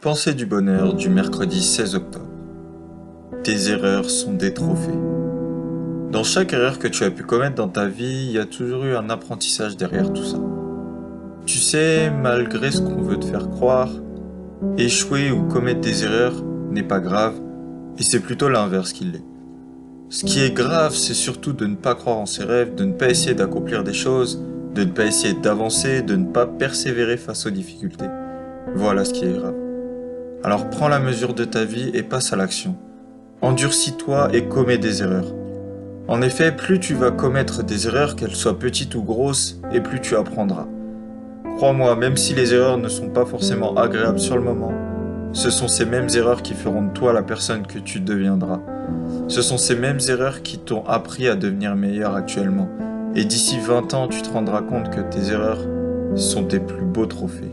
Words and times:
Pensée 0.00 0.34
du 0.34 0.46
bonheur 0.46 0.94
du 0.94 1.08
mercredi 1.08 1.60
16 1.60 1.96
octobre. 1.96 2.28
Tes 3.42 3.70
erreurs 3.70 4.08
sont 4.08 4.32
des 4.32 4.54
trophées. 4.54 4.92
Dans 6.12 6.22
chaque 6.22 6.52
erreur 6.52 6.78
que 6.78 6.86
tu 6.86 7.02
as 7.02 7.10
pu 7.10 7.24
commettre 7.24 7.56
dans 7.56 7.66
ta 7.66 7.88
vie, 7.88 8.26
il 8.26 8.30
y 8.30 8.38
a 8.38 8.44
toujours 8.44 8.84
eu 8.84 8.94
un 8.94 9.10
apprentissage 9.10 9.76
derrière 9.76 10.12
tout 10.12 10.22
ça. 10.22 10.38
Tu 11.46 11.58
sais, 11.58 12.12
malgré 12.12 12.70
ce 12.70 12.80
qu'on 12.80 13.02
veut 13.02 13.18
te 13.18 13.24
faire 13.24 13.50
croire, 13.50 13.90
échouer 14.76 15.32
ou 15.32 15.48
commettre 15.48 15.80
des 15.80 16.04
erreurs 16.04 16.44
n'est 16.70 16.84
pas 16.84 17.00
grave, 17.00 17.34
et 17.98 18.04
c'est 18.04 18.20
plutôt 18.20 18.48
l'inverse 18.48 18.92
qui 18.92 19.02
l'est. 19.02 19.24
Ce 20.10 20.24
qui 20.24 20.44
est 20.44 20.54
grave, 20.54 20.94
c'est 20.94 21.12
surtout 21.12 21.52
de 21.52 21.66
ne 21.66 21.74
pas 21.74 21.96
croire 21.96 22.18
en 22.18 22.26
ses 22.26 22.44
rêves, 22.44 22.76
de 22.76 22.84
ne 22.84 22.92
pas 22.92 23.10
essayer 23.10 23.34
d'accomplir 23.34 23.82
des 23.82 23.94
choses, 23.94 24.40
de 24.76 24.84
ne 24.84 24.92
pas 24.92 25.06
essayer 25.06 25.34
d'avancer, 25.34 26.02
de 26.02 26.14
ne 26.14 26.26
pas 26.26 26.46
persévérer 26.46 27.16
face 27.16 27.46
aux 27.46 27.50
difficultés. 27.50 28.06
Voilà 28.76 29.04
ce 29.04 29.12
qui 29.12 29.24
est 29.24 29.32
grave. 29.32 29.67
Alors 30.48 30.70
prends 30.70 30.88
la 30.88 30.98
mesure 30.98 31.34
de 31.34 31.44
ta 31.44 31.66
vie 31.66 31.90
et 31.92 32.02
passe 32.02 32.32
à 32.32 32.36
l'action. 32.36 32.74
Endurcis-toi 33.42 34.30
et 34.32 34.46
commets 34.46 34.78
des 34.78 35.02
erreurs. 35.02 35.34
En 36.08 36.22
effet, 36.22 36.52
plus 36.52 36.80
tu 36.80 36.94
vas 36.94 37.10
commettre 37.10 37.62
des 37.62 37.86
erreurs, 37.86 38.16
qu'elles 38.16 38.34
soient 38.34 38.58
petites 38.58 38.94
ou 38.94 39.02
grosses, 39.02 39.60
et 39.74 39.82
plus 39.82 40.00
tu 40.00 40.16
apprendras. 40.16 40.66
Crois-moi, 41.58 41.94
même 41.96 42.16
si 42.16 42.32
les 42.32 42.54
erreurs 42.54 42.78
ne 42.78 42.88
sont 42.88 43.10
pas 43.10 43.26
forcément 43.26 43.76
agréables 43.76 44.18
sur 44.18 44.36
le 44.36 44.42
moment, 44.42 44.72
ce 45.34 45.50
sont 45.50 45.68
ces 45.68 45.84
mêmes 45.84 46.08
erreurs 46.16 46.40
qui 46.40 46.54
feront 46.54 46.80
de 46.80 46.92
toi 46.94 47.12
la 47.12 47.22
personne 47.22 47.66
que 47.66 47.78
tu 47.78 48.00
deviendras. 48.00 48.62
Ce 49.28 49.42
sont 49.42 49.58
ces 49.58 49.76
mêmes 49.76 50.00
erreurs 50.08 50.40
qui 50.40 50.56
t'ont 50.56 50.86
appris 50.86 51.28
à 51.28 51.34
devenir 51.34 51.76
meilleur 51.76 52.14
actuellement. 52.14 52.70
Et 53.14 53.26
d'ici 53.26 53.58
20 53.60 53.92
ans, 53.92 54.08
tu 54.08 54.22
te 54.22 54.30
rendras 54.30 54.62
compte 54.62 54.88
que 54.88 55.02
tes 55.02 55.30
erreurs 55.30 55.60
sont 56.16 56.44
tes 56.44 56.58
plus 56.58 56.86
beaux 56.86 57.04
trophées. 57.04 57.52